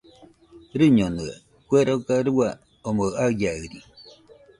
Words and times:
Rɨñonɨaɨ, 0.79 1.41
kue 1.67 1.79
roga 1.87 2.15
rua 2.25 2.49
omoɨ 2.87 3.07
aiaɨri. 3.23 3.79